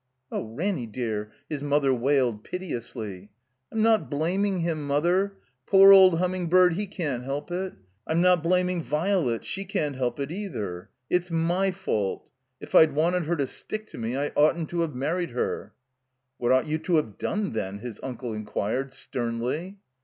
Oh! 0.31 0.41
Ranny, 0.55 0.87
dear," 0.87 1.31
his 1.47 1.61
mother 1.61 1.93
wail 1.93 2.31
1, 2.31 2.39
piteously. 2.39 3.29
I'm 3.71 3.83
not 3.83 4.09
blaming 4.09 4.61
him, 4.61 4.87
Mother. 4.87 5.33
P 5.69 5.77
or 5.77 5.93
old 5.93 6.17
Hum 6.17 6.31
ming 6.31 6.47
bird, 6.47 6.73
he 6.73 6.87
can't 6.87 7.23
help 7.23 7.51
it. 7.51 7.73
It's 7.73 7.75
the 7.75 7.75
way 7.75 7.75
he's 7.75 8.07
made. 8.07 8.11
I'm 8.15 8.21
not 8.21 8.41
blaming 8.41 8.83
Virelet. 8.83 9.43
She 9.43 9.63
can't 9.63 9.95
help 9.95 10.19
it, 10.19 10.31
either. 10.31 10.89
It's 11.11 11.29
my 11.29 11.69
fault. 11.69 12.31
If 12.59 12.73
I'd 12.73 12.93
wanted 12.93 13.25
her 13.25 13.35
to 13.35 13.45
stick 13.45 13.85
to 13.89 13.99
me 13.99 14.17
I 14.17 14.29
oughtn't 14.35 14.69
to 14.71 14.79
have 14.81 14.95
married 14.95 15.29
her." 15.29 15.71
"What 16.39 16.51
ought 16.51 16.65
you 16.65 16.79
to 16.79 16.95
have 16.95 17.19
done 17.19 17.51
then?" 17.51 17.77
his 17.77 17.99
uncle 18.01 18.33
inquired, 18.33 18.95
sternly. 18.95 19.77